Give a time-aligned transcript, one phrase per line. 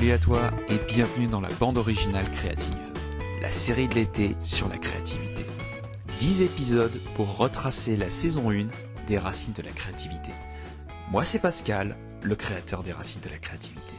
[0.00, 2.74] Salut à toi et bienvenue dans la bande originale créative,
[3.42, 5.44] la série de l'été sur la créativité.
[6.20, 8.68] 10 épisodes pour retracer la saison 1
[9.06, 10.30] des racines de la créativité.
[11.10, 13.92] Moi c'est Pascal, le créateur des racines de la créativité.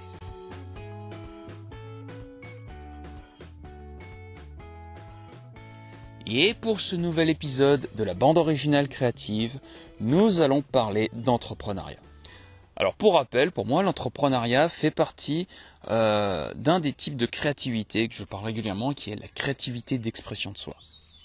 [6.26, 9.60] Et pour ce nouvel épisode de la bande originale créative,
[10.00, 12.00] nous allons parler d'entrepreneuriat.
[12.82, 15.48] Alors pour rappel, pour moi, l'entrepreneuriat fait partie
[15.90, 20.50] euh, d'un des types de créativité que je parle régulièrement, qui est la créativité d'expression
[20.50, 20.76] de soi.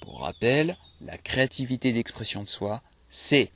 [0.02, 3.50] Pour rappel, la créativité d'expression de soi, c'est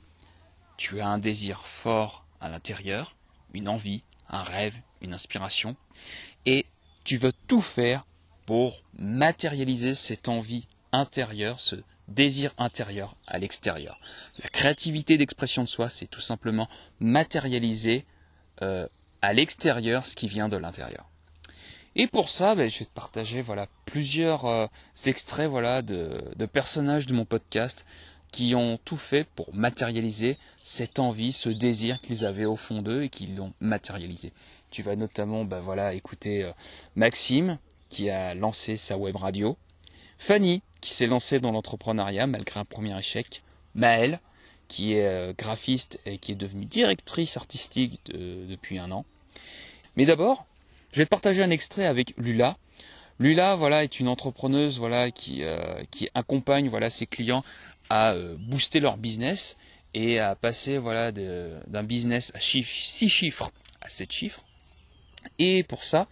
[0.77, 3.15] tu as un désir fort à l'intérieur,
[3.53, 5.75] une envie, un rêve, une inspiration,
[6.47, 6.65] et
[7.03, 8.07] tu veux tout faire
[8.47, 11.75] pour matérialiser cette envie intérieure, ce
[12.13, 13.99] désir intérieur à l'extérieur.
[14.41, 18.05] La créativité d'expression de soi, c'est tout simplement matérialiser
[18.61, 18.87] euh,
[19.21, 21.09] à l'extérieur ce qui vient de l'intérieur.
[21.95, 24.67] Et pour ça, ben, je vais te partager voilà plusieurs euh,
[25.05, 27.85] extraits voilà de, personnages de mon podcast
[28.31, 33.03] qui ont tout fait pour matérialiser cette envie, ce désir qu'ils avaient au fond d'eux
[33.03, 34.31] et qui l'ont matérialisé.
[34.69, 36.51] Tu vas notamment ben, écouter euh,
[36.95, 37.57] Maxime
[37.89, 39.57] qui a lancé sa web radio,
[40.21, 43.41] Fanny qui s'est lancée dans l'entrepreneuriat malgré un premier échec,
[43.73, 44.19] Maëlle
[44.67, 49.03] qui est euh, graphiste et qui est devenue directrice artistique depuis un an.
[49.95, 50.45] Mais d'abord,
[50.91, 52.55] je vais te partager un extrait avec Lula.
[53.19, 57.43] Lula, voilà, est une entrepreneuse, voilà, qui, euh, qui accompagne, voilà, ses clients
[57.89, 59.57] à euh, booster leur business
[59.95, 62.63] et à passer, voilà, d'un business à 6
[63.09, 64.45] chiffres à 7 chiffres.
[65.39, 66.07] Et pour ça,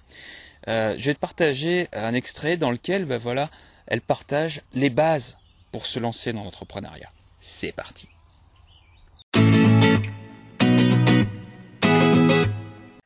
[0.68, 3.50] je vais te partager un extrait dans lequel, ben voilà,
[3.90, 5.38] elle partage les bases
[5.72, 7.10] pour se lancer dans l'entrepreneuriat.
[7.42, 8.08] C'est parti.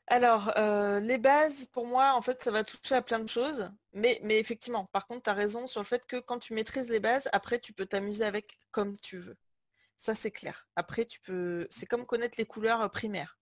[0.07, 3.71] Alors, euh, les bases, pour moi, en fait, ça va toucher à plein de choses.
[3.94, 6.91] Mais, mais effectivement, par contre, tu as raison sur le fait que quand tu maîtrises
[6.91, 9.38] les bases, après, tu peux t'amuser avec comme tu veux.
[9.97, 10.67] Ça, c'est clair.
[10.75, 11.65] Après, tu peux.
[11.71, 13.38] C'est comme connaître les couleurs euh, primaires.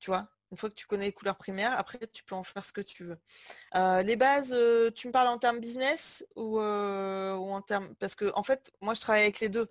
[0.00, 0.28] Tu vois?
[0.50, 2.80] Une fois que tu connais les couleurs primaires, après tu peux en faire ce que
[2.80, 3.18] tu veux.
[3.74, 7.88] Euh, les bases, euh, tu me parles en termes business ou, euh, ou en termes.
[7.98, 9.68] Parce que en fait, moi je travaille avec les deux.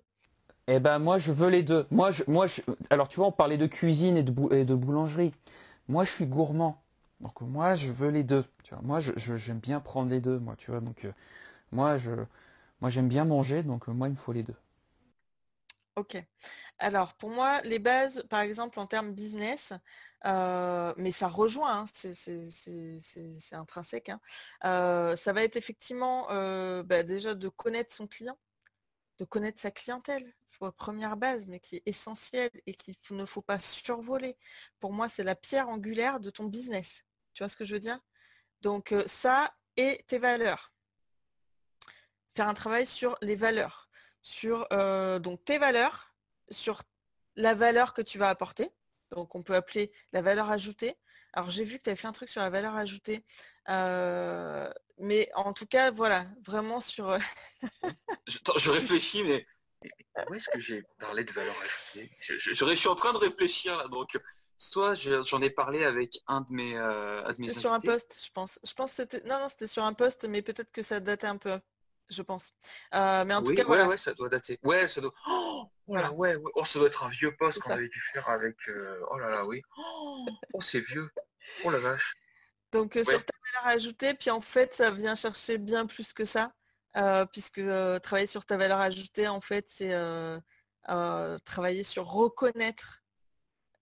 [0.66, 1.86] Eh ben moi je veux les deux.
[1.90, 2.62] Moi je, moi je...
[2.90, 5.32] alors tu vois on parlait de cuisine et de, et de boulangerie.
[5.88, 6.82] Moi je suis gourmand.
[7.20, 8.44] Donc moi je veux les deux.
[8.82, 10.38] Moi j'aime bien prendre les deux.
[10.38, 11.06] Moi tu vois donc
[11.72, 12.12] moi je
[12.80, 14.56] moi j'aime bien manger donc moi il me faut les deux.
[15.96, 16.16] Ok.
[16.78, 19.72] Alors, pour moi, les bases, par exemple, en termes business,
[20.24, 24.20] mais ça rejoint, hein, c'est intrinsèque, hein,
[25.16, 26.26] ça va être effectivement
[26.82, 28.36] bah, déjà de connaître son client,
[29.18, 30.34] de connaître sa clientèle,
[30.76, 34.36] première base, mais qui est essentielle et qu'il ne faut pas survoler.
[34.80, 37.04] Pour moi, c'est la pierre angulaire de ton business.
[37.34, 38.00] Tu vois ce que je veux dire?
[38.62, 40.72] Donc, ça et tes valeurs.
[42.36, 43.83] Faire un travail sur les valeurs
[44.24, 46.10] sur euh, donc tes valeurs,
[46.50, 46.82] sur
[47.36, 48.70] la valeur que tu vas apporter.
[49.10, 50.96] Donc on peut appeler la valeur ajoutée.
[51.34, 53.24] Alors j'ai vu que tu avais fait un truc sur la valeur ajoutée.
[53.68, 57.10] Euh, mais en tout cas, voilà, vraiment sur.
[57.10, 57.18] Euh,
[58.26, 59.46] je, réfléchis, mais
[60.30, 62.10] où est-ce que j'ai parlé de valeur ajoutée?
[62.20, 64.18] Je, suis en train de réfléchir là, donc
[64.56, 68.58] soit j'en ai parlé avec un de mes, euh, sur un poste, je pense.
[68.64, 71.36] Je pense c'était non non c'était sur un poste, mais peut-être que ça datait un
[71.36, 71.60] peu
[72.08, 72.52] je pense.
[72.94, 74.58] Euh, mais en tout cas, ouais, ouais, ça doit dater.
[74.62, 75.12] Ouais, ça doit.
[75.86, 76.12] Oh, voilà.
[76.12, 76.52] ouais, ouais.
[76.54, 78.56] Oh, ça doit être un vieux poste qu'on avait dû faire avec.
[78.68, 79.60] Euh, oh là là, oui.
[80.54, 81.10] Oh, c'est vieux.
[81.64, 82.14] Oh la vache.
[82.72, 86.24] Donc euh, sur ta valeur ajoutée, puis en fait, ça vient chercher bien plus que
[86.24, 86.52] ça,
[87.32, 87.60] puisque
[88.02, 89.94] travailler sur ta valeur ajoutée, en fait, c'est
[91.44, 93.04] travailler sur reconnaître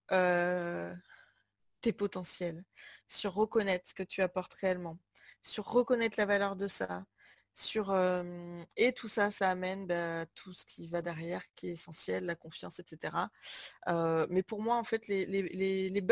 [0.09, 2.65] tes potentiels,
[3.09, 4.99] sur reconnaître ce que tu apportes réellement,
[5.43, 7.05] sur reconnaître la valeur de ça,
[7.55, 7.95] sur
[8.77, 12.35] et tout ça, ça amène bah, tout ce qui va derrière, qui est essentiel, la
[12.35, 13.13] confiance, etc.
[14.29, 16.05] mais pour moi, en fait, les, les,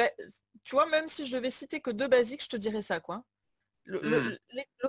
[0.64, 3.24] tu vois, même si je devais citer que deux basiques, je te dirais ça, quoi.
[3.84, 4.38] Le, mmh.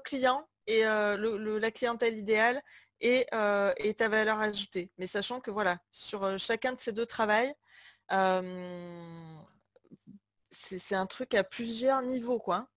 [0.04, 2.62] client et la clientèle idéale
[3.00, 3.25] et,
[3.78, 4.92] et, ta valeur ajoutée.
[4.98, 7.54] Mais sachant que voilà, sur chacun de ces deux travails,
[10.52, 12.68] c'est un truc à plusieurs niveaux, quoi.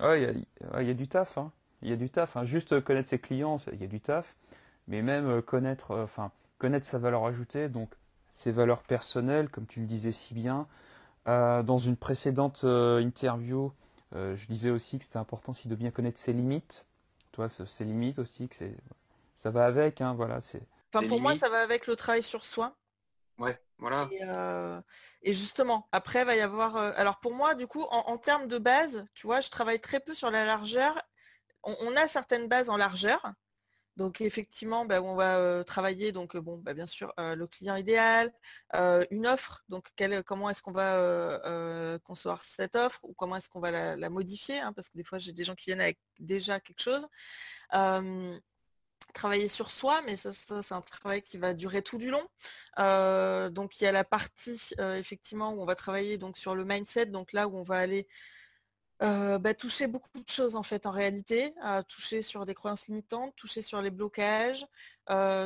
[0.00, 0.44] Il
[0.86, 1.38] y, a du taf.
[1.38, 2.36] Hein il y a du taf.
[2.36, 2.44] Hein.
[2.44, 4.34] Juste connaître ses clients, il y a du taf.
[4.88, 7.90] Mais même euh, connaître, euh, enfin, connaître sa valeur ajoutée, donc
[8.32, 10.66] ses valeurs personnelles, comme tu le disais si bien.
[11.28, 13.72] Euh, dans une précédente interview,
[14.12, 16.86] je disais aussi que c'était important aussi de bien connaître ses limites.
[17.32, 18.56] Toi, ses limites aussi, que
[19.36, 20.40] ça va avec, hein, voilà.
[20.40, 20.62] C'est.
[20.90, 22.74] pour moi, ça va avec le travail sur soi.
[23.38, 24.08] Ouais, Voilà.
[25.22, 26.76] Et, justement, après, il va y avoir.
[26.76, 30.14] alors pour moi, du coup, en, termes de base, tu vois, je travaille très peu
[30.14, 31.00] sur la largeur.
[31.62, 33.32] On, a certaines bases en largeur.
[33.96, 38.32] Donc effectivement, bah, on va travailler donc bon, bah, bien sûr le client idéal,
[39.10, 39.62] une offre.
[39.68, 39.90] Donc
[40.24, 44.72] comment est-ce qu'on va concevoir cette offre ou comment est-ce qu'on va la, modifier hein,
[44.72, 47.06] Parce que des fois, j'ai des gens qui viennent avec déjà quelque chose
[49.12, 52.26] travailler sur soi, mais ça, c'est un travail qui va durer tout du long.
[52.78, 56.54] Euh, donc il y a la partie euh, effectivement où on va travailler donc sur
[56.54, 58.08] le mindset, donc là où on va aller
[59.02, 61.54] euh, bah, toucher beaucoup de choses en fait en réalité,
[61.88, 64.66] toucher sur des croyances limitantes, toucher sur les blocages,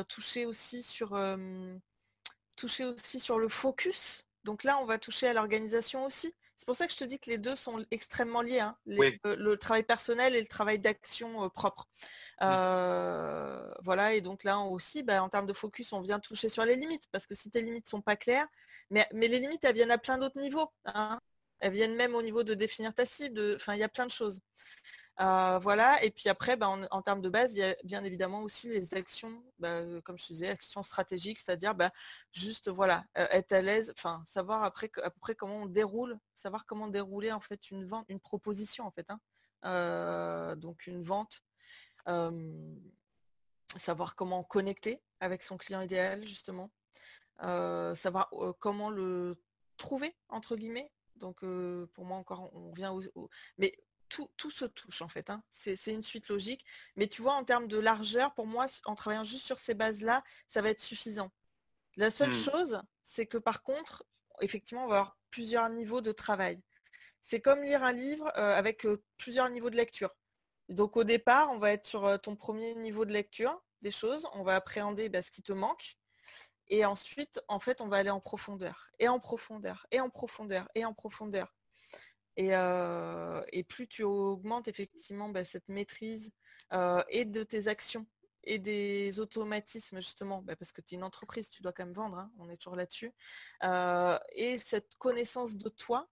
[0.07, 1.17] toucher aussi sur
[2.55, 4.25] toucher aussi sur le focus.
[4.43, 6.33] Donc là on va toucher à l'organisation aussi.
[6.57, 8.77] C'est pour ça que je te dis que les deux sont extrêmement liés, hein.
[8.85, 11.89] le, travail personnel et le travail d'action euh, propre.
[12.41, 16.63] Euh, voilà, et donc là aussi, bah, en termes de focus, on vient toucher sur
[16.63, 18.47] les limites, parce que si tes limites ne sont pas claires,
[18.89, 20.71] mais, mais, les limites, elles viennent à plein d'autres niveaux.
[20.85, 21.19] Hein.
[21.65, 24.11] Elles viennent même au niveau de définir ta cible, enfin, il y a plein de
[24.11, 24.39] choses.
[25.19, 28.43] Euh, voilà, et puis après, bah, en, termes de base, il y a bien évidemment
[28.43, 31.89] aussi les actions, bah, comme je disais, actions stratégiques, c'est-à-dire bah,
[32.31, 36.19] juste voilà, euh, être à l'aise, enfin savoir après à peu près comment on déroule,
[36.35, 39.19] savoir comment dérouler en fait une vente, une proposition en fait, hein.
[39.65, 41.41] euh, donc une vente,
[43.75, 46.69] savoir comment connecter avec son client idéal justement,
[47.39, 48.29] savoir
[48.59, 49.41] comment le
[49.77, 50.91] trouver entre guillemets.
[51.15, 51.39] Donc
[51.93, 53.73] pour moi encore, on vient au, mais
[54.09, 55.29] tout, se touche en fait.
[55.29, 55.43] Hein.
[55.49, 56.65] C'est une suite logique.
[56.95, 60.23] Mais tu vois, en termes de largeur, pour moi, en travaillant juste sur ces bases-là,
[60.47, 61.31] ça va être suffisant.
[61.97, 62.33] La seule mmh.
[62.33, 64.05] chose, c'est que par contre,
[64.41, 66.61] effectivement, on va avoir plusieurs niveaux de travail.
[67.21, 70.15] C'est comme lire un livre euh, avec euh, plusieurs niveaux de lecture.
[70.69, 74.43] Donc au départ, on va être sur ton premier niveau de lecture des choses, on
[74.43, 75.95] va appréhender bah, ce qui te manque.
[76.67, 80.67] Et ensuite, en fait, on va aller en profondeur, et en profondeur, et en profondeur,
[80.75, 81.53] et en profondeur.
[82.37, 82.51] Et,
[83.63, 86.31] plus tu augmentes effectivement bah, cette maîtrise
[87.09, 88.05] et de tes actions
[88.47, 91.95] et des automatismes justement, bah, parce que tu es une entreprise, tu dois quand même
[91.95, 93.13] vendre, hein, on est toujours là-dessus,
[93.63, 96.09] et cette connaissance de toi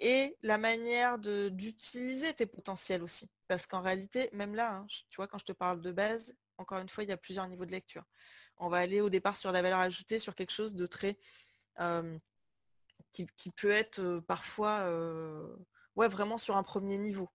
[0.00, 3.28] et la manière d'utiliser tes potentiels aussi.
[3.48, 6.78] Parce qu'en réalité, même là, hein, tu vois, quand je te parle de base, encore
[6.78, 8.04] une fois, il y a plusieurs niveaux de lecture.
[8.58, 11.16] On va aller au départ sur la valeur ajoutée, sur quelque chose de très
[13.12, 14.90] qui, peut être parfois
[15.96, 17.28] ouais, vraiment sur un premier niveau.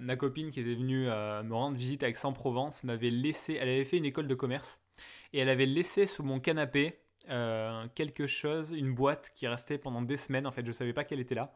[0.00, 3.98] ma copine qui était venue me rendre visite à Aix-en-Provence m'avait laissé, elle avait fait
[3.98, 4.80] une école de commerce
[5.32, 6.98] et elle avait laissé sous mon canapé
[7.94, 10.46] quelque chose, une boîte qui restait pendant des semaines.
[10.46, 11.52] En fait, je ne savais pas qu'elle était là.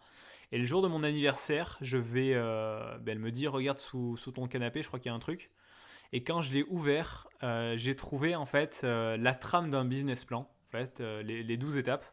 [0.52, 4.46] Et le jour de mon anniversaire, je vais, ben, elle me dit regarde sous, ton
[4.46, 5.50] canapé, je crois qu'il y a un truc.
[6.12, 10.24] Et quand je l'ai ouvert, euh, j'ai trouvé en fait euh, la trame d'un business
[10.24, 12.04] plan, en fait, euh, les, les 12 étapes.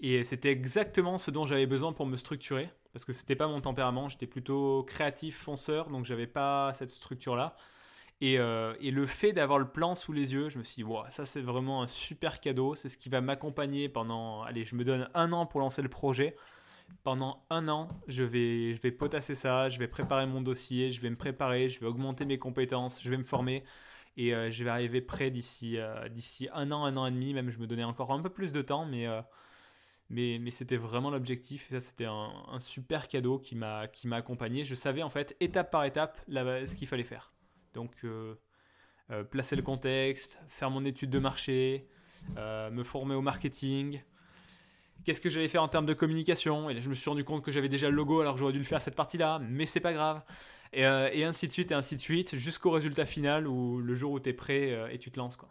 [0.00, 3.60] Et c'était exactement ce dont j'avais besoin pour me structurer, parce que c'était pas mon
[3.60, 7.56] tempérament, j'étais plutôt créatif, fonceur, donc j'avais pas cette structure-là.
[8.20, 11.40] Et, le fait d'avoir le plan sous les yeux, je me suis dit, ça c'est
[11.40, 15.32] vraiment un super cadeau, c'est ce qui va m'accompagner pendant, allez, je me donne un
[15.32, 16.36] an pour lancer le projet
[17.02, 21.16] pendant un an, je vais, potasser ça, je vais préparer mon dossier, je vais me
[21.16, 23.64] préparer, je vais augmenter mes compétences, je vais me former
[24.16, 27.34] et euh, je vais arriver prêt d'ici euh, d'ici un an, un an et demi.
[27.34, 29.22] Même je me donnais encore un peu plus de temps, mais, euh,
[30.50, 31.70] c'était vraiment l'objectif.
[31.70, 34.64] ça, c'était un, super cadeau qui m'a accompagné.
[34.64, 37.32] Je savais en fait étape par étape ce qu'il fallait faire.
[37.74, 38.04] Donc
[39.30, 41.88] placer le contexte, faire mon étude de marché,
[42.36, 44.02] me former au marketing,
[45.04, 46.70] qu'est-ce que j'allais faire en termes de communication?
[46.70, 48.58] Et là, je me suis rendu compte que j'avais déjà le logo, alors j'aurais dû
[48.58, 50.22] le faire cette partie-là, mais c'est pas grave.
[50.72, 53.94] Et, euh, et, ainsi de suite, et ainsi de suite, jusqu'au résultat final où le
[53.94, 55.36] jour où tu es prêt euh, et tu te lances.
[55.36, 55.50] Quoi.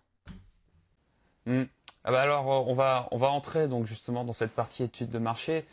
[1.45, 1.65] Hmm.
[2.03, 5.09] Ah bah alors, euh, on va, on va entrer donc justement dans cette partie étude
[5.09, 5.65] de marché.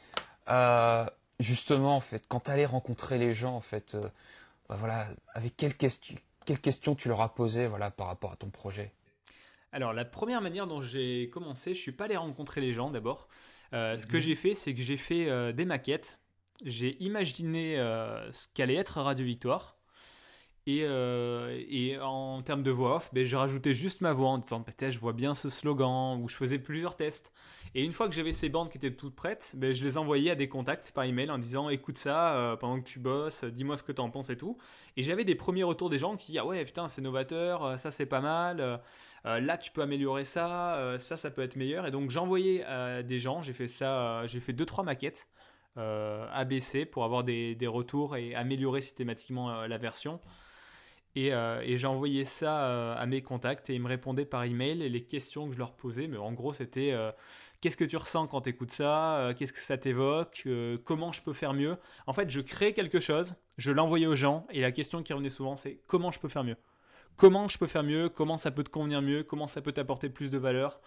[1.41, 3.97] justement, en fait, quand tu allais rencontrer les gens, en fait,
[4.69, 8.37] bah voilà, avec quelles questions, quelles questions tu leur as posées voilà, par rapport à
[8.37, 8.93] ton projet?
[9.73, 13.29] Alors la première manière dont j'ai commencé, je suis pas allé rencontrer les gens d'abord.
[13.75, 14.23] Euh, ce que mhm.
[14.23, 16.19] j'ai fait, c'est que j'ai fait euh, des maquettes.
[16.65, 19.77] J'ai imaginé euh, ce qu'allait être Radio Victoire.
[20.67, 24.61] Et, et, en termes de voix off, ben, j'ai rajouté juste ma voix en disant
[24.61, 27.33] peut-être je vois bien ce slogan, ou je faisais plusieurs tests.
[27.75, 30.31] Et une fois que j'avais ces bandes qui étaient toutes prêtes, ben, je les envoyais
[30.31, 33.83] à des contacts par email en disant écoute ça pendant que tu bosses, dis-moi ce
[33.83, 34.57] que tu en penses et tout.
[34.97, 37.91] Et j'avais des premiers retours des gens qui disaient ah ouais putain c'est novateur, ça
[37.91, 38.81] c'est pas mal.
[39.27, 41.87] Euh, là tu peux améliorer ça, euh, ça ça peut être meilleur.
[41.87, 45.27] Et donc envoyé à des gens, j'ai fait ça, j'ai fait 2-3 maquettes
[45.77, 50.19] ABC pour avoir des, retours et améliorer systématiquement la version.
[51.19, 55.03] Et, euh, ça euh, à mes contacts et ils me répondaient par email et les
[55.03, 57.11] questions que je leur posais, mais en gros c'était euh,
[57.61, 60.47] qu'est-ce que tu ressens quand tu écoutes ça, qu'est-ce que ça t'évoque,
[60.85, 61.77] comment je peux faire mieux?
[62.07, 65.29] En fait, je crée quelque chose, je l'envoyais aux gens et la question qui revenait
[65.29, 66.57] souvent c'est comment je peux faire mieux?
[67.17, 70.11] Comment je peux faire mieux, comment ça peut te convenir mieux, comment ça peut t'apporter
[70.11, 70.81] plus de valeur,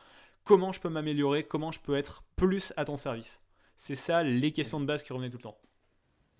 [0.46, 3.42] comment je peux m'améliorer, comment je peux être plus à ton service?
[3.76, 5.58] C'est ça les questions de base qui revenaient tout le temps.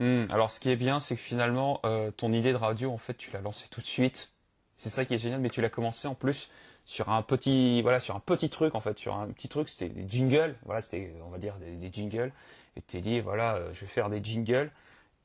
[0.01, 2.98] Hmm, alors ce qui est bien, c'est que finalement, euh, ton idée de radio, en
[2.98, 4.31] fait, tu l'as lancée tout de suite.
[4.75, 6.50] C'est ça qui est génial, mais tu l'as commencé en plus
[6.86, 9.89] sur un petit, voilà, sur un petit truc en fait, sur un petit truc, c'était
[9.89, 12.31] des jingles, voilà, c'était, on va dire des, jingles.
[12.75, 14.72] Et t'es dit, voilà, euh, je vais faire des jingles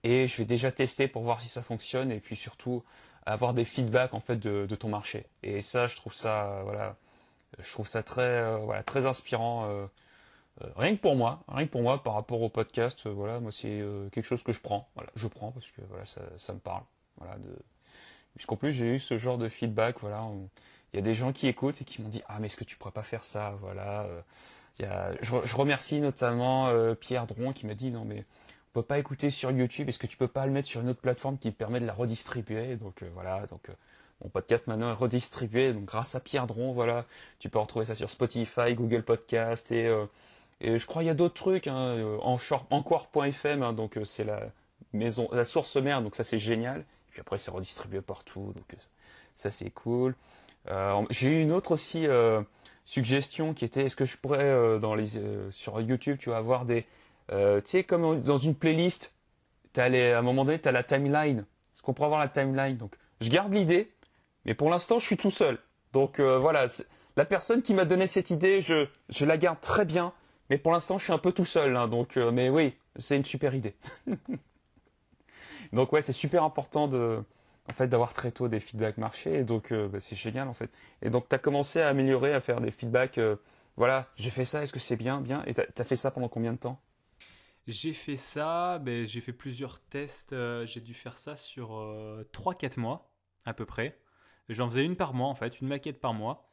[0.04, 2.84] et je vais déjà tester pour voir si ça fonctionne et puis surtout
[3.24, 5.24] avoir des feedbacks en fait de, ton marché.
[5.42, 6.96] Et ça, je trouve ça, voilà,
[7.58, 9.88] je trouve ça très, euh, voilà, très inspirant.
[10.62, 13.40] Euh, rien que pour moi, rien que pour moi par rapport au podcast, euh, voilà,
[13.40, 14.88] moi c'est euh, quelque chose que je prends.
[14.94, 16.82] Voilà, je prends parce que voilà, ça, ça me parle.
[17.18, 17.56] Voilà, de...
[18.34, 20.26] Puisqu'en plus j'ai eu ce genre de feedback, voilà,
[20.92, 22.64] il y a des gens qui écoutent et qui m'ont dit ah mais est-ce que
[22.64, 24.06] tu pourrais pas faire ça, voilà.
[24.78, 25.12] Il y a...
[25.22, 29.30] je, je, remercie notamment Pierre Dron qui m'a dit non mais on peut pas écouter
[29.30, 31.80] sur YouTube, est-ce que tu peux pas le mettre sur une autre plateforme qui permet
[31.80, 32.76] de la redistribuer?
[32.76, 33.70] Donc voilà, donc
[34.22, 37.06] mon podcast maintenant est redistribué, donc grâce à Pierre Dron, voilà,
[37.38, 39.90] tu peux retrouver ça sur Spotify, Google Podcast et
[40.60, 42.38] et je crois qu'il y a d'autres trucs, hein, euh, en
[42.70, 44.40] encore.fm, hein, donc euh, c'est la
[44.92, 46.80] maison, la source mère, donc ça c'est génial.
[46.80, 48.76] Et puis après c'est redistribué partout, donc euh,
[49.34, 50.14] ça c'est cool.
[51.10, 52.08] J'ai eu une autre aussi
[52.84, 55.06] suggestion qui était est-ce que je pourrais dans les
[55.52, 56.86] sur YouTube tu vas avoir des
[57.28, 59.14] tu sais comme dans une playlist
[59.76, 62.28] as les, à un moment donné tu as la timeline est-ce qu'on pourrait avoir la
[62.28, 62.76] timeline?
[62.76, 63.92] Donc je garde l'idée
[64.44, 65.60] mais pour l'instant je suis tout seul
[65.92, 66.66] donc voilà
[67.16, 70.12] la personne qui m'a donné cette idée je, je la garde très bien
[70.50, 72.16] mais pour l'instant, je suis un peu tout seul, hein, donc.
[72.16, 73.74] Euh, mais oui, c'est une super idée.
[75.72, 77.22] donc ouais, c'est super important de,
[77.70, 79.40] en fait, d'avoir très tôt des feedbacks marché.
[79.40, 80.70] Et donc euh, bah, c'est génial en fait.
[81.02, 83.18] Et donc tu as commencé à améliorer, à faire des feedbacks.
[83.18, 83.36] Euh,
[83.76, 84.62] voilà, j'ai fait ça.
[84.62, 86.80] Est-ce que c'est bien, bien Et tu as fait ça pendant combien de temps?
[87.66, 88.78] J'ai fait ça.
[88.78, 90.34] Ben, j'ai fait plusieurs tests.
[90.64, 91.70] j'ai dû faire ça sur
[92.32, 93.10] 3-4 mois
[93.44, 93.98] à peu près.
[94.48, 96.45] J'en faisais une par mois en fait, une maquette par mois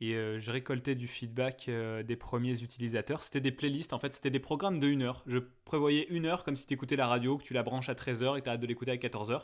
[0.00, 3.22] et euh, je récoltais du feedback euh, des premiers utilisateurs.
[3.22, 5.22] C'était des playlists, en fait, c'était des programmes de 1 heure.
[5.26, 7.94] Je prévoyais une heure comme si tu écoutais la radio, que tu la branches à
[7.94, 9.42] 13h et tu as hâte de l'écouter à 14h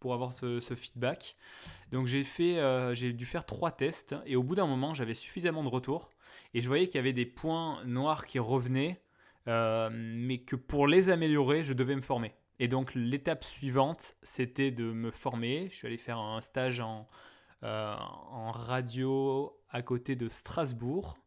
[0.00, 1.36] pour avoir ce, feedback.
[1.92, 5.14] Donc j'ai fait, euh, j'ai dû faire trois tests et au bout d'un moment, j'avais
[5.14, 6.10] suffisamment de retours
[6.52, 9.00] et je voyais qu'il y avait des points noirs qui revenaient,
[9.46, 12.32] mais que pour les améliorer, je devais me former.
[12.58, 15.68] Et donc l'étape suivante, c'était de me former.
[15.70, 17.08] Je suis allé faire un stage en,
[17.62, 21.18] en radio à côté de Strasbourg,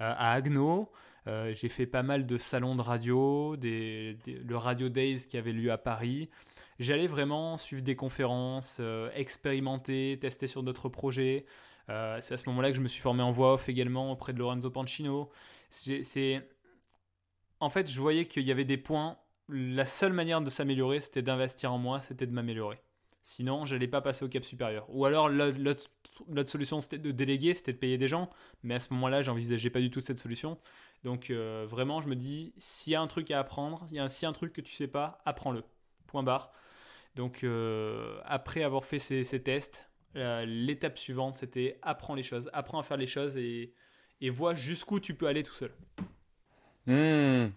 [0.00, 0.90] euh, à Agno.
[1.26, 5.52] Euh, j'ai fait pas mal de salons de radio, des, le Radio Days qui avait
[5.52, 6.28] lieu à Paris.
[6.78, 11.46] J'allais vraiment suivre des conférences, euh, expérimenter, tester sur d'autres projets.
[11.88, 14.38] c'est à ce moment-là que je me suis formé en voix off également auprès de
[14.38, 15.30] Lorenzo Pancino.
[15.70, 16.48] C'est,
[17.60, 19.18] en fait, je voyais qu'il y avait des points.
[19.48, 22.80] La seule manière de s'améliorer, c'était d'investir en moi, c'était de m'améliorer.
[23.26, 24.84] Sinon, je n'allais pas passer au cap supérieur.
[24.90, 25.88] Ou alors, l'autre
[26.46, 28.28] solution, c'était de déléguer, c'était de payer des gens.
[28.62, 30.58] Mais à ce moment-là, j'envisageais pas du tout cette solution.
[31.04, 34.26] Donc, euh, vraiment, je me dis, s'il y a un truc à apprendre, s'il y
[34.26, 35.64] a un, truc que tu sais pas, apprends-le.
[36.06, 36.52] Point barre.
[37.14, 42.50] Donc, euh, après avoir fait ces, tests, l'étape suivante, c'était apprends les choses.
[42.52, 43.72] Apprends à faire les choses et,
[44.28, 45.72] vois jusqu'où tu peux aller tout seul.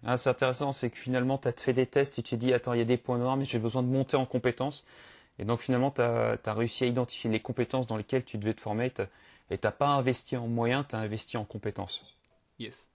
[0.06, 2.54] Ah, c'est intéressant, c'est que finalement, tu as fait des tests et tu te dis,
[2.54, 4.86] attends, il y a des points noirs, mais j'ai besoin de monter en compétences.
[5.40, 8.62] Et donc finalement, tu as, réussi à identifier les compétences dans lesquelles tu devais te
[8.62, 8.92] former
[9.50, 12.18] et tu n'as pas investi en moyens, tu as investi en compétences.
[12.60, 12.90] Yes.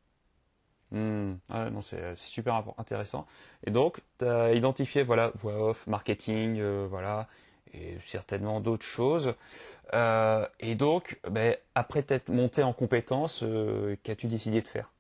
[0.92, 1.36] Hmm.
[1.48, 3.26] Ah, non, c'est super intéressant.
[3.66, 7.28] Et donc, tu as identifié, voilà, voix off, marketing, euh, voilà,
[7.72, 9.34] et certainement d'autres choses.
[9.94, 14.92] Euh, et donc, ben, après t'être monté en compétences, euh, qu'as-tu décidé de faire?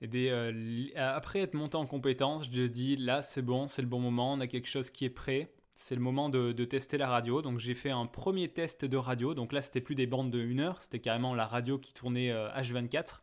[0.00, 0.52] Eh bien,
[0.96, 4.40] après être monté en compétences, je dis là c'est bon, c'est le bon moment, on
[4.40, 7.42] a quelque chose qui est prêt c'est le moment de, tester la radio.
[7.42, 9.34] Donc j'ai fait un premier test de radio.
[9.34, 12.32] Donc là, c'était plus des bandes de 1 heure, c'était carrément la radio qui tournait
[12.32, 13.20] H24.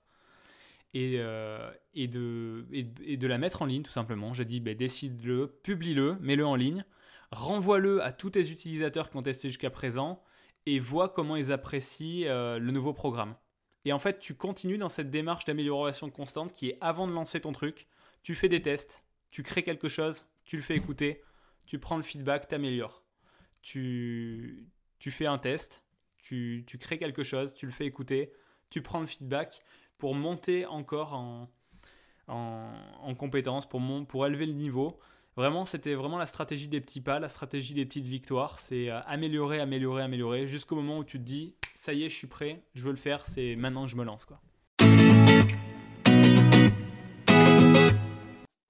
[0.95, 4.33] Euh, euh, et, de, et, de la mettre en ligne, tout simplement.
[4.33, 6.85] J'ai dit, ben, décide-le, publie-le, mets-le en ligne,
[7.31, 10.21] renvoie-le à tous tes utilisateurs qui ont testé jusqu'à présent
[10.65, 13.35] et vois comment ils apprécient euh, le nouveau programme.
[13.85, 17.41] Et en fait, tu continues dans cette démarche d'amélioration constante qui est avant de lancer
[17.41, 17.87] ton truc,
[18.21, 21.23] tu fais des tests, tu crées quelque chose, tu le fais écouter,
[21.71, 23.01] tu prends le feedback, t'améliores.
[23.61, 24.67] Tu,
[24.99, 25.85] tu fais un test,
[26.17, 28.33] tu, tu, crées quelque chose, tu le fais écouter,
[28.69, 29.61] tu prends le feedback
[29.97, 31.49] pour monter encore en,
[32.27, 34.99] en, en compétence, pour, mon, pour élever le niveau.
[35.37, 38.59] Vraiment, c'était vraiment la stratégie des petits pas, la stratégie des petites victoires.
[38.59, 42.27] C'est améliorer, améliorer, améliorer, jusqu'au moment où tu te dis, ça y est, je suis
[42.27, 44.25] prêt, je veux le faire, c'est maintenant que je me lance.
[44.25, 44.41] quoi.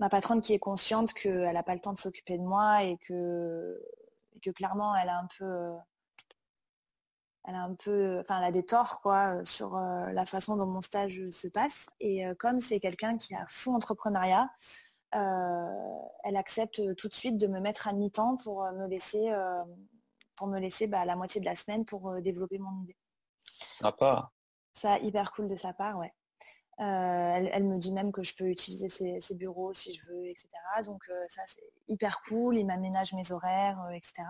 [0.02, 2.98] Ma patronne qui est consciente qu'elle n'a pas le temps de s'occuper de moi et
[2.98, 3.80] que,
[4.42, 5.72] que clairement elle a un peu
[7.44, 10.82] elle a un peu, enfin, elle a des torts quoi sur la façon dont mon
[10.82, 11.90] stage se passe.
[12.00, 14.50] Et comme c'est quelqu'un qui a fou entrepreneuriat,
[15.12, 19.32] elle accepte tout de suite de me mettre à mi-temps pour me laisser,
[20.36, 22.98] pour me laisser bah, la moitié de la semaine pour développer mon idée.
[23.44, 24.32] Sympa.
[24.74, 26.14] Ça, hyper cool de sa part, ouais.
[26.78, 30.48] Elle, me dit même que je peux utiliser ses, bureaux si je veux, etc.
[30.84, 32.58] Donc ça, c'est hyper cool.
[32.58, 34.24] Il m'aménage mes horaires, etc.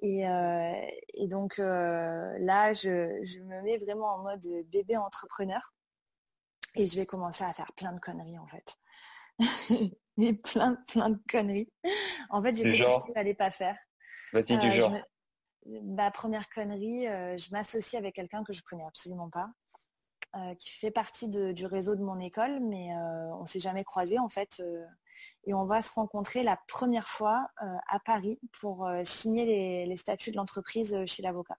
[0.00, 5.74] Et, donc là, je, me mets vraiment en mode bébé entrepreneur.
[6.74, 8.76] Et je vais commencer à faire plein de conneries en fait.
[10.18, 11.72] Mais plein, plein de conneries.
[12.30, 13.76] En fait, j'ai fait ce qu'il fallait pas faire.
[14.32, 14.92] Vas-y, du genre.
[15.66, 19.48] Ma première connerie, je m'associe avec quelqu'un que je connais absolument pas.
[20.36, 23.84] Euh, qui fait partie du réseau de mon école, mais euh, on ne s'est jamais
[23.84, 24.60] croisé en fait.
[24.60, 24.84] Euh,
[25.46, 27.48] et on va se rencontrer la première fois
[27.88, 31.56] à Paris pour signer les, statuts de l'entreprise chez l'avocat.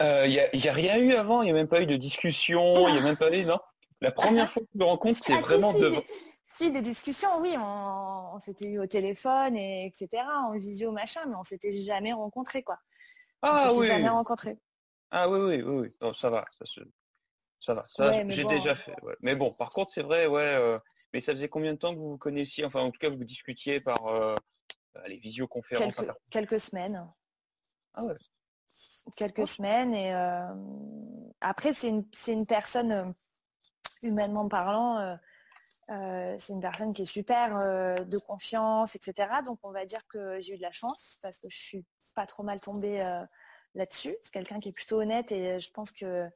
[0.00, 2.94] Il n'y a, rien eu avant, il n'y a même pas eu de discussion, il
[2.94, 3.58] n'y a même pas eu, non
[4.02, 5.88] La première fois que je me rencontre, c'est ah, vraiment de...
[5.88, 6.06] Des,
[6.46, 11.36] si, des discussions, oui, on, s'était eu au téléphone, et, etc., en visio, machin, mais
[11.36, 12.78] on s'était jamais rencontré quoi.
[13.40, 13.86] Ah on oui.
[13.86, 14.58] jamais rencontré.
[15.10, 16.44] Ah oui, oui, oui, ça va,
[17.60, 17.84] ça, va.
[17.88, 18.94] Ça, j'ai déjà fait.
[19.20, 20.40] Mais bon, par contre, c'est vrai, ouais.
[20.40, 20.78] Euh,
[21.12, 23.24] mais ça faisait combien de temps que vous vous connaissiez, enfin, en tout cas, vous
[23.24, 24.36] discutiez par euh,
[25.06, 25.96] les visioconférences
[26.30, 27.12] quelques, semaines.
[27.94, 28.14] Ah ouais.
[29.16, 30.54] Quelques semaines et euh,
[31.40, 33.12] après, c'est une, une, personne
[34.02, 35.18] humainement parlant.
[35.88, 39.42] c'est une personne qui est super de confiance, etc.
[39.44, 42.26] Donc on va dire que j'ai eu de la chance parce que je suis pas
[42.26, 43.00] trop mal tombée
[43.74, 44.16] là-dessus.
[44.22, 46.28] C'est quelqu'un qui est plutôt honnête et je pense que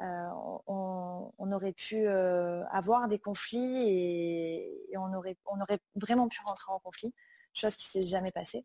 [0.00, 0.28] euh,
[0.66, 6.72] on, aurait pu euh, avoir des conflits et, on, aurait, on aurait vraiment pu rentrer
[6.72, 7.12] en conflit,
[7.52, 8.64] chose qui s'est jamais passée.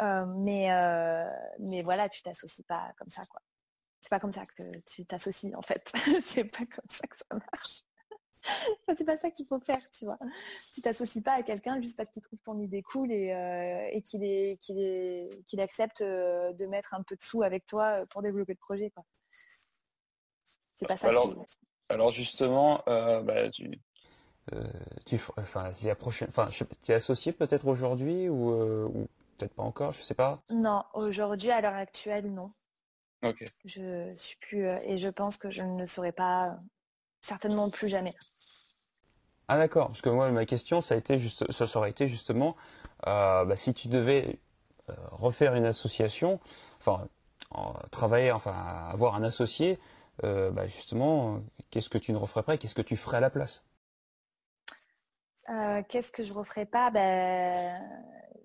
[0.00, 0.68] Euh, mais,
[1.58, 3.40] mais voilà, tu t'associes pas comme ça, quoi.
[4.00, 5.92] C'est pas comme ça que tu t'associes en fait.
[6.22, 7.82] c'est pas comme ça que ça marche
[8.96, 10.18] c'est pas ça qu'il faut faire, tu vois.
[10.72, 15.60] Tu t'associes pas à quelqu'un juste parce qu'il trouve ton idée cool et, euh, qu'il
[15.60, 18.92] accepte euh, de mettre un peu de sous avec toi euh, pour développer le projet.
[20.76, 21.08] C'est pas ça.
[21.08, 21.34] Alors,
[21.88, 29.54] alors justement, bah, tu, enfin, la prochaine, enfin, tu es associé peut-être aujourd'hui ou, peut-être
[29.54, 30.42] pas encore, je sais pas.
[30.50, 32.52] Non, aujourd'hui, à l'heure actuelle, non.
[33.22, 33.42] Ok.
[33.64, 36.58] Je suis plus et je pense que je ne le saurais pas
[37.20, 38.14] certainement plus jamais.
[39.48, 42.56] Ah d'accord, parce que moi ma question ça a été juste, ça aurait été justement
[43.06, 44.40] euh, bah, si tu devais
[44.90, 46.40] euh, refaire une association,
[46.78, 47.08] enfin
[47.90, 49.78] travailler, enfin avoir un associé,
[50.24, 53.20] euh, bah, justement qu'est-ce que tu ne referais pas et qu'est-ce que tu ferais à
[53.20, 53.62] la place?
[55.88, 56.90] Qu'est-ce que je referais pas?
[56.90, 57.80] Ben,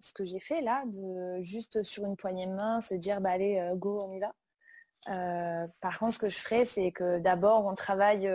[0.02, 3.32] Ce que j'ai fait là, de juste sur une poignée de main se dire bah
[3.32, 4.34] allez go on y va.
[5.82, 8.30] par contre, ce que je ferais, c'est que d'abord, on travaille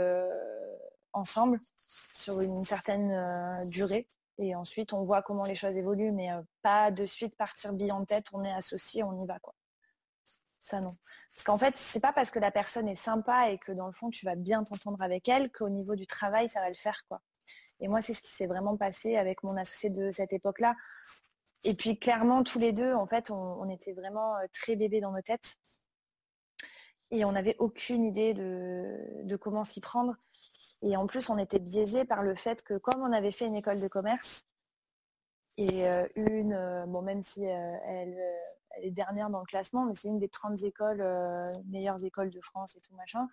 [1.17, 1.61] ensemble
[2.15, 4.07] sur une certaine euh, durée.
[4.39, 7.93] Et ensuite, on voit comment les choses évoluent, mais euh, pas de suite partir bille
[7.93, 9.39] en tête, on est associé, on y va.
[9.39, 9.55] quoi.
[10.61, 10.97] Ça non.
[11.31, 13.93] Parce qu'en fait, c'est pas parce que la personne est sympa et que dans le
[13.93, 17.03] fond, tu vas bien t'entendre avec elle qu'au niveau du travail, ça va le faire.
[17.09, 17.23] quoi.
[17.81, 20.75] Et moi, c'est ce qui s'est vraiment passé avec mon associé de cette époque-là.
[21.65, 25.13] Et puis clairement, tous les deux, en fait, on, était vraiment euh, très bébés dans
[25.13, 25.57] nos têtes.
[27.11, 30.17] Et on n'avait aucune idée de, de comment s'y prendre.
[30.83, 33.57] Et en plus, on était biaisé par le fait que comme on avait fait une
[33.57, 34.47] école de commerce,
[35.59, 38.17] et euh, une, euh, bon, même si euh, elle,
[38.83, 41.03] est dernière dans le classement, mais c'est une des 30 écoles,
[41.67, 43.27] meilleures écoles de France et tout machin.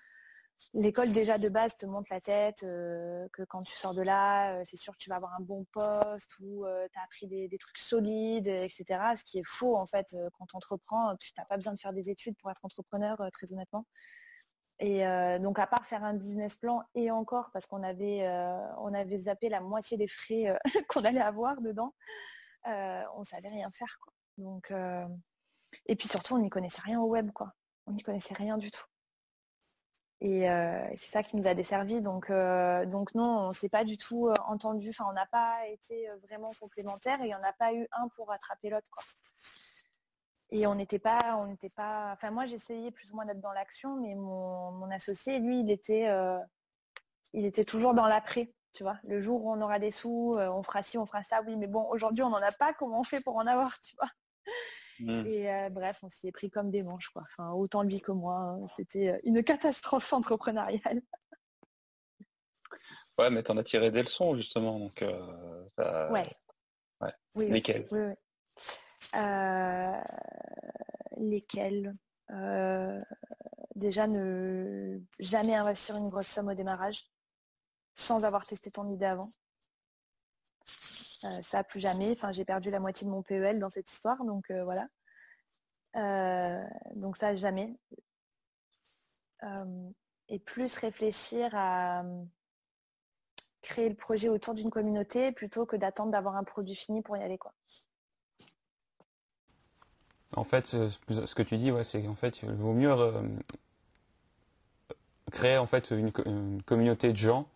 [0.74, 4.78] L'école déjà de base te monte la tête, que quand tu sors de là, c'est
[4.78, 7.78] sûr que tu vas avoir un bon poste ou tu as appris des, des, trucs
[7.78, 8.86] solides, etc.
[9.18, 11.92] Ce qui est faux en fait quand tu entreprends, tu n'as pas besoin de faire
[11.92, 13.86] des études pour être entrepreneur, très honnêtement.
[14.80, 18.92] Et euh, donc, à part faire un business plan et encore, parce qu'on avait, euh,
[18.94, 20.58] avait zappé la moitié des frais euh,
[20.90, 21.94] qu'on allait avoir dedans,
[22.66, 23.98] on ne savait rien faire.
[24.38, 24.74] Donc,
[25.86, 27.32] et puis surtout, on n'y connaissait rien au web.
[27.32, 27.54] Quoi.
[27.88, 28.86] On n'y connaissait rien du tout.
[30.22, 30.48] Et
[30.96, 32.02] c'est ça qui nous a desservi.
[32.02, 34.90] Donc, donc non, on ne s'est pas du tout entendu.
[34.90, 38.08] Enfin, on n'a pas été vraiment complémentaires et il n'y en a pas eu un
[38.16, 38.90] pour rattraper l'autre.
[40.54, 42.12] Et on n'était pas, on n'était pas.
[42.14, 46.08] Enfin, moi, j'essayais plus ou moins d'être dans l'action, mais mon, associé, lui, il était,
[46.08, 46.38] euh,
[47.34, 48.54] il était toujours dans l'après.
[48.72, 51.42] Tu vois, le jour où on aura des sous, on fera ci, on fera ça,
[51.46, 53.96] oui, mais bon, aujourd'hui on n'en a pas, comment on fait pour en avoir, tu
[54.00, 54.10] vois?
[55.00, 55.26] Mmh.
[55.28, 57.24] Et bref, on s'y est pris comme des manches, quoi.
[57.24, 58.66] Enfin, autant lui que moi, hein.
[58.76, 61.02] c'était une catastrophe entrepreneuriale.
[63.20, 65.06] Ouais, mais t'en as tiré des leçons justement, donc
[65.78, 66.28] ouais.
[67.02, 67.14] ouais.
[67.36, 67.86] Oui, Lesquelles
[71.18, 71.96] Lesquelles
[73.76, 77.10] Déjà, ne jamais investir une grosse somme au démarrage
[77.96, 79.30] sans avoir testé ton idée avant.
[81.24, 82.12] Euh, ça, plus jamais.
[82.12, 84.88] Enfin, j'ai perdu la moitié de mon PEL dans cette histoire, donc euh, voilà.
[85.96, 86.64] Euh,
[86.96, 87.76] donc ça, jamais.
[90.30, 92.04] et plus réfléchir à
[93.62, 97.24] créer le projet autour d'une communauté plutôt que d'attendre d'avoir un produit fini pour y
[97.24, 97.54] aller, quoi.
[100.36, 102.94] En fait, ce que tu dis, c'est qu'en fait, il vaut mieux
[105.34, 106.12] créer en fait une,
[106.64, 107.48] communauté de gens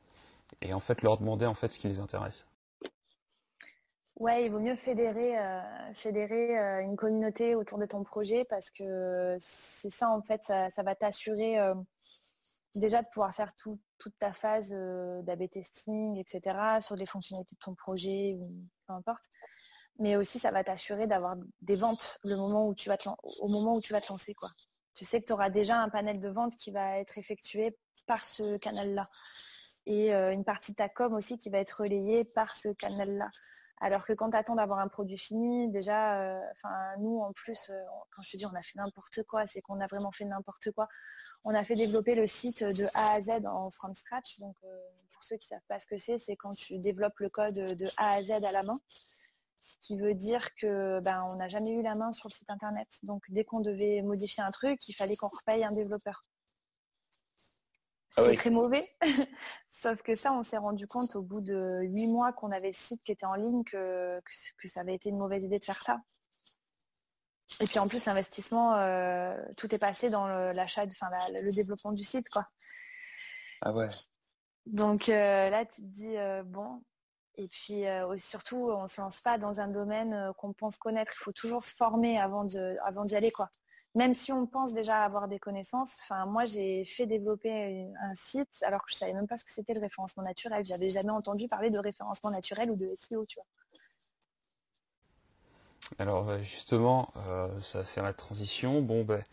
[0.61, 2.45] et en fait leur demander en fait ce qui les intéresse.
[4.19, 5.61] Ouais, il vaut mieux fédérer, euh,
[6.05, 10.95] euh, une communauté autour de ton projet parce que c'est ça en fait, ça, va
[10.95, 11.75] t'assurer euh,
[12.73, 16.79] déjà de pouvoir faire toute ta phase d'AB testing, etc.
[16.81, 18.51] sur les fonctionnalités de ton projet ou
[18.87, 19.29] peu importe.
[19.99, 24.33] Mais aussi ça va t'assurer d'avoir des ventes au moment où tu vas te lancer
[24.33, 24.49] quoi
[24.97, 28.25] tu sais que tu auras déjà un panel de vente qui va être effectué par
[28.25, 29.07] ce canal-là.
[29.85, 33.29] Et euh, une partie de ta com aussi qui va être relayée par ce canal-là.
[33.79, 36.41] Alors que quand tu attends d'avoir un produit fini, déjà, euh,
[36.97, 37.79] nous en plus, euh,
[38.09, 40.71] quand je te dis on a fait n'importe quoi, c'est qu'on a vraiment fait n'importe
[40.71, 40.87] quoi.
[41.43, 44.39] On a fait développer le site de A à Z en from scratch.
[44.39, 44.55] Donc
[45.13, 47.53] pour ceux qui ne savent pas ce que c'est, c'est quand tu développes le code
[47.53, 48.79] de A à Z à la main
[49.59, 52.49] ce qui veut dire que ben, on n'a jamais eu la main sur le site
[52.49, 52.87] internet.
[53.03, 56.23] Donc dès qu'on devait modifier un truc, il fallait qu'on repaye un développeur.
[58.15, 58.89] Ah C'était très mauvais.
[59.69, 62.73] Sauf que ça, on s'est rendu compte au bout de huit mois qu'on avait le
[62.73, 64.19] site qui était en ligne que,
[64.57, 65.99] que, ça avait été une mauvaise idée de faire ça.
[67.61, 72.03] Et puis en plus, l'investissement, euh, tout est passé dans l'achat, enfin le développement du
[72.03, 72.47] site, quoi.
[73.61, 73.87] Ah ouais.
[74.65, 76.83] Donc euh, là, tu te dis, euh, bon,
[77.37, 80.77] et puis euh, surtout, on ne se lance pas dans un domaine euh, qu'on pense
[80.77, 81.13] connaître.
[81.15, 83.31] Il faut toujours se former avant d'y aller.
[83.31, 83.49] Quoi.
[83.93, 88.83] Même si on pense déjà avoir des connaissances, moi j'ai fait développer un site alors
[88.83, 90.65] que je ne savais même pas ce que c'était le référencement naturel.
[90.65, 93.45] Je n'avais jamais entendu parler de référencement naturel ou de SEO, tu vois.
[95.99, 97.13] Alors euh, justement,
[97.61, 98.81] ça fait la transition.
[98.81, 99.23] Bon, ben,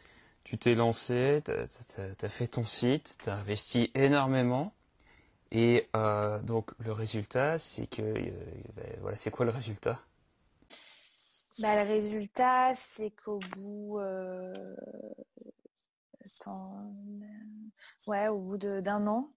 [0.44, 4.72] tu t'es lancé, tu as, fait ton site, tu as investi énormément.
[5.56, 8.30] Et euh, donc le résultat, c'est que euh,
[8.74, 10.00] ben, voilà, c'est quoi le résultat?
[11.60, 14.74] Bah, Le résultat, c'est qu'au bout, euh,
[18.08, 19.30] ouais, au bout d'un an,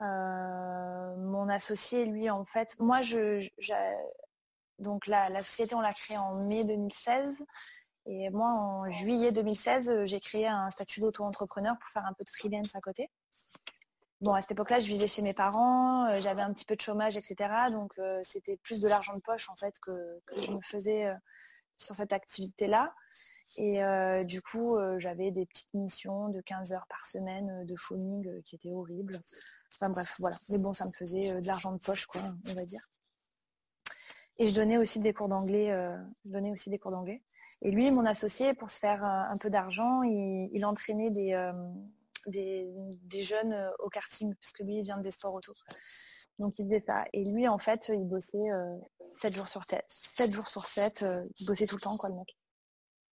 [0.00, 3.46] mon associé, lui, en fait, moi, je,
[4.78, 7.44] donc la, la, société, on l'a créée en mai 2016.
[8.06, 12.30] Et moi, en juillet 2016, j'ai créé un statut d'auto-entrepreneur pour faire un peu de
[12.30, 13.10] freelance à côté.
[14.22, 16.80] Bon, à cette époque-là, je vivais chez mes parents, euh, j'avais un petit peu de
[16.80, 17.50] chômage, etc.
[17.72, 19.90] Donc, euh, c'était plus de l'argent de poche, en fait, que,
[20.40, 21.14] je me faisais euh,
[21.76, 22.94] sur cette activité-là.
[23.56, 23.82] Et
[24.24, 28.72] du coup, j'avais des petites missions de 15 heures par semaine de phoning qui étaient
[28.72, 29.20] horribles.
[29.74, 30.38] Enfin bref, voilà.
[30.48, 32.80] Mais bon, ça me faisait de l'argent de poche, quoi, on va dire.
[34.38, 35.68] Et je donnais aussi des cours d'anglais.
[36.24, 37.22] je donnais aussi des cours d'anglais.
[37.60, 41.34] Et lui, mon associé, pour se faire un peu d'argent, il, entraînait des,
[42.26, 45.52] des, jeunes euh, au karting, puisque lui, il vient des sports auto.
[46.38, 47.04] Donc il faisait ça.
[47.12, 48.38] Et lui, en fait, il bossait
[49.12, 51.96] 7 euh, jours sur 7, 7 jours sur 7, euh, il bossait tout le temps,
[51.96, 52.36] quoi, le mec.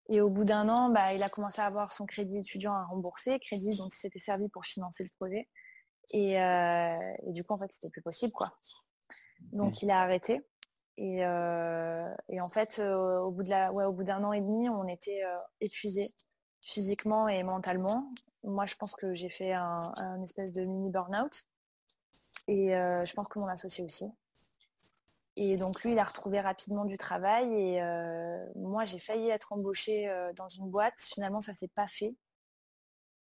[0.09, 2.85] Et au bout d'un an, bah, il a commencé à avoir son crédit étudiant à
[2.85, 5.47] rembourser, crédit dont il s'était servi pour financer le projet.
[6.11, 6.37] Et,
[7.31, 8.57] du coup, en fait, c'était plus possible, quoi.
[9.51, 9.79] Donc mmh.
[9.83, 10.41] il a arrêté.
[10.97, 15.21] Et, en fait, au bout d'un an et demi, on était
[15.61, 16.11] épuisés
[16.61, 18.11] physiquement et mentalement.
[18.43, 21.45] Moi, je pense que j'ai fait un, espèce de mini burn-out.
[22.47, 24.05] Et euh, je pense que mon associé aussi.
[25.35, 27.53] Et donc lui, il a retrouvé rapidement du travail.
[27.53, 30.99] Et euh, moi, j'ai failli être embauchée euh, dans une boîte.
[30.99, 32.15] Finalement, ça s'est pas fait.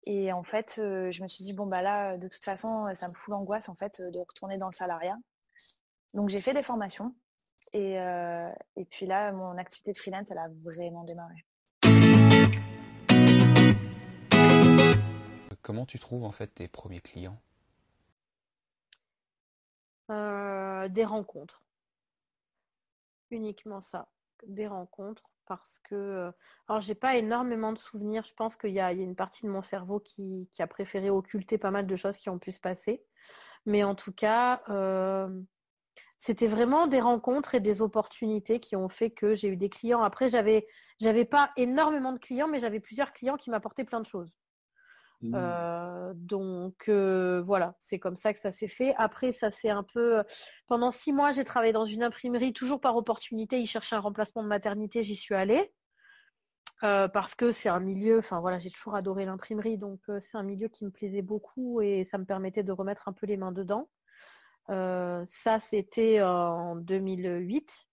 [0.05, 3.15] Et en fait, je me suis dit, bon, bah là, de toute façon, ça me
[3.15, 5.17] fout l'angoisse en fait de retourner dans le salariat.
[6.15, 7.15] Donc j'ai fait des formations.
[7.75, 11.45] Et, et puis là, mon activité de freelance, elle a vraiment démarré.
[15.69, 17.39] Comment tu trouves en fait tes premiers clients?
[20.11, 21.63] Euh, Des rencontres.
[23.31, 24.09] Uniquement ça.
[24.47, 26.33] Des rencontres parce que euh,
[26.69, 28.25] alors j'ai pas énormément de souvenirs.
[28.25, 31.71] Je pense qu'il y, a une partie de mon cerveau qui, a préféré occulter pas
[31.71, 33.05] mal de choses qui ont pu se passer.
[33.67, 34.63] Mais en tout cas,
[36.17, 40.03] c'était vraiment des rencontres et des opportunités qui ont fait que j'ai eu des clients.
[40.03, 40.67] Après, j'avais,
[40.99, 44.38] j'avais pas énormément de clients, mais j'avais plusieurs clients qui m'apportaient plein de choses.
[45.21, 45.33] Mmh.
[45.35, 48.95] Euh, donc euh, voilà, c'est comme ça que ça s'est fait.
[48.97, 50.23] Après, ça c'est un peu.
[50.67, 53.61] Pendant six mois, j'ai travaillé dans une imprimerie, toujours par opportunité.
[53.61, 55.73] Ils cherchaient un remplacement de maternité, j'y suis allée.
[56.85, 60.45] Euh, parce que c'est un milieu, enfin voilà, j'ai toujours adoré l'imprimerie, donc c'est un
[60.45, 63.51] milieu qui me plaisait beaucoup et ça me permettait de remettre un peu les mains
[63.51, 63.89] dedans.
[64.69, 67.89] ça, c'était en 2008.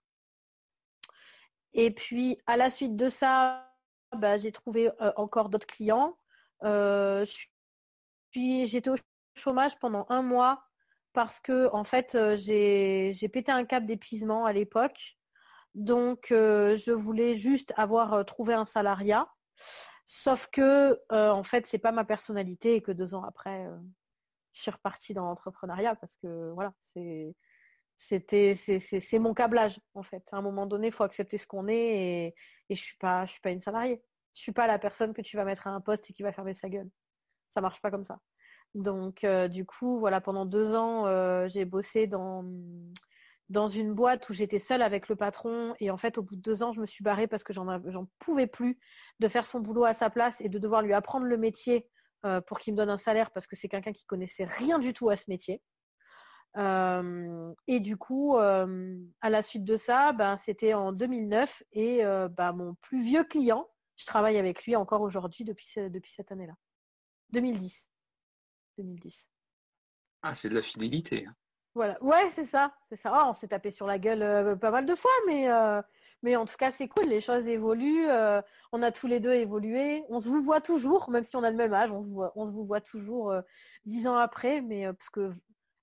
[1.74, 3.74] Et puis, à la suite de ça,
[4.16, 6.16] bah, j'ai trouvé encore d'autres clients.
[6.64, 7.26] Euh,
[8.34, 8.96] j'étais au
[9.36, 10.64] chômage pendant un mois
[11.14, 15.18] parce que en fait euh, j'ai pété un cap d'épuisement à l'époque.
[15.76, 19.28] Donc euh, je voulais juste avoir trouvé un salariat.
[20.06, 23.68] Sauf que en fait c'est pas ma personnalité et que deux ans après
[24.54, 27.36] je suis repartie dans l'entrepreneuriat parce que voilà c'est
[27.98, 30.24] c'était c'est mon câblage en fait.
[30.32, 32.36] À un moment donné, il faut accepter ce qu'on est et,
[32.70, 34.04] et je suis suis pas une salariée.
[34.36, 36.32] Je suis pas la personne que tu vas mettre à un poste et qui va
[36.32, 36.90] fermer sa gueule.
[37.54, 38.20] Ça marche pas comme ça.
[38.76, 42.44] Donc euh, du coup, voilà, pendant deux ans, euh, j'ai bossé dans,
[43.48, 45.74] dans une boîte où j'étais seule avec le patron.
[45.80, 48.08] Et en fait, au bout de deux ans, je me suis barrée parce que j'en
[48.20, 48.78] pouvais plus
[49.22, 51.88] de faire son boulot à sa place et de devoir lui apprendre le métier
[52.26, 54.92] euh, pour qu'il me donne un salaire parce que c'est quelqu'un qui connaissait rien du
[54.92, 55.62] tout à ce métier.
[56.58, 62.76] et du coup, à la suite de ça, ben, c'était en 2009 et ben, mon
[62.76, 66.54] plus vieux client, je travaille avec lui encore aujourd'hui depuis, depuis cette année-là.
[67.32, 67.90] 2010.
[68.78, 69.30] 2010.
[70.22, 71.26] Ah, c'est de la fidélité.
[71.28, 71.36] Hein.
[71.76, 72.02] Voilà.
[72.02, 72.74] Ouais, c'est ça.
[72.90, 73.12] C'est ça.
[73.14, 75.82] Oh, on s'est tapé sur la gueule euh, pas mal de fois, mais, euh,
[76.24, 77.06] mais en tout cas, c'est cool.
[77.06, 78.10] Les choses évoluent.
[78.10, 80.04] Euh, on a tous les deux évolué.
[80.10, 81.92] On se vous voit toujours, même si on a le même âge.
[81.92, 83.34] On se, voit, on se vous voit toujours
[83.86, 85.34] dix ans après, mais parce que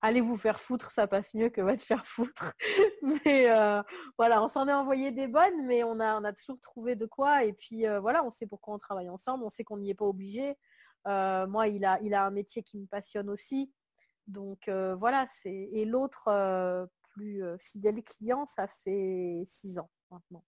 [0.03, 2.53] allez vous faire foutre, ça passe mieux que va te faire foutre.
[3.25, 3.83] mais euh,
[4.19, 7.45] voilà, on s'en est envoyé des bonnes, mais on a, a toujours trouvé de quoi.
[7.45, 9.95] Et puis euh, voilà, on sait pourquoi on travaille ensemble, on sait qu'on n'y est
[9.95, 10.59] pas obligé.
[11.07, 13.73] Euh, moi, il a, il a un métier qui me passionne aussi.
[14.27, 15.69] Donc voilà, c'est.
[15.73, 20.45] Et l'autre plus fidèle client, ça fait six ans maintenant.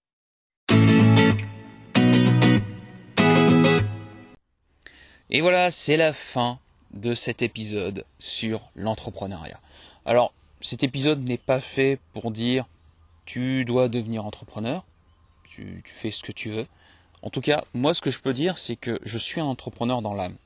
[5.31, 6.61] Et voilà, c'est la fin
[6.95, 9.61] de cet épisode sur l'entrepreneuriat.
[10.07, 12.67] Alors, cet épisode n'est pas fait pour dire
[13.27, 14.85] tu dois devenir entrepreneur,
[15.49, 16.67] tu, fais ce que tu veux.
[17.23, 20.03] En tout cas, moi, ce que je peux dire, c'est que je suis un entrepreneur
[20.03, 20.37] dans l'âme.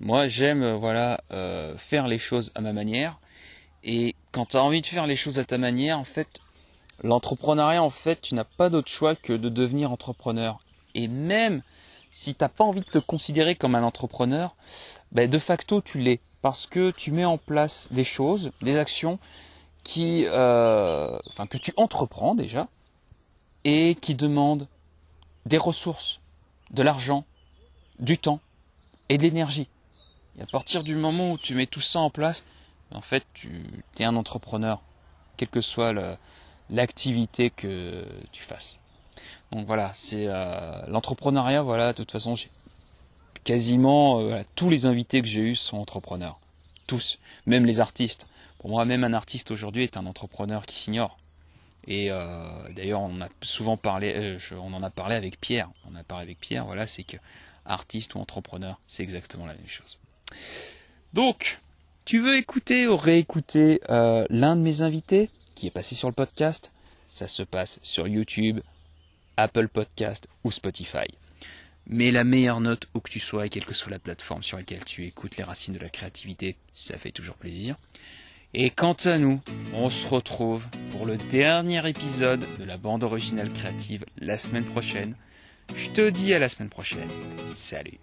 [0.00, 3.18] Moi, j'aime euh, voilà euh, faire les choses à ma manière.
[3.82, 6.40] Et quand tu as envie de faire les choses à ta manière, en fait,
[7.02, 10.60] l'entrepreneuriat, en fait, tu n'as pas d'autre choix que de devenir entrepreneur.
[10.94, 11.62] Et même
[12.10, 14.56] si tu n'as pas envie de te considérer comme un entrepreneur,
[15.12, 19.18] ben de facto tu l'es parce que tu mets en place des choses, des actions
[19.96, 21.18] euh,
[21.50, 22.68] que tu entreprends déjà
[23.64, 24.68] et qui demandent
[25.46, 26.20] des ressources,
[26.70, 27.24] de l'argent,
[27.98, 28.40] du temps
[29.08, 29.68] et de l'énergie.
[30.38, 32.44] Et à partir du moment où tu mets tout ça en place,
[32.92, 34.82] en fait, tu es un entrepreneur,
[35.36, 35.94] quelle que soit
[36.70, 38.78] l'activité que tu fasses.
[39.52, 41.62] Donc voilà, c'est euh, l'entrepreneuriat.
[41.62, 42.34] Voilà, de toute façon,
[43.44, 46.38] quasiment euh, tous les invités que j'ai eus sont entrepreneurs,
[46.86, 48.26] tous, même les artistes.
[48.58, 51.18] Pour moi, même un artiste aujourd'hui est un entrepreneur qui s'ignore.
[51.86, 55.70] Et euh, d'ailleurs, on a souvent parlé, on en a parlé avec Pierre.
[55.90, 56.66] On a parlé avec Pierre.
[56.66, 57.16] Voilà, c'est que
[57.64, 59.98] artiste ou entrepreneur, c'est exactement la même chose.
[61.14, 61.60] Donc,
[62.04, 66.72] tu veux écouter ou réécouter l'un de mes invités qui est passé sur le podcast?
[67.06, 68.60] Ça se passe sur YouTube,
[69.38, 71.06] Apple Podcast ou Spotify.
[71.86, 74.58] Mais la meilleure note où que tu sois et quelle que soit la plateforme sur
[74.58, 77.76] laquelle tu écoutes les racines de la créativité, ça fait toujours plaisir.
[78.52, 79.40] Et quant à nous,
[79.74, 85.14] on se retrouve pour le dernier épisode de la bande originale créative la semaine prochaine.
[85.76, 87.08] Je te dis à la semaine prochaine.
[87.50, 87.98] Salut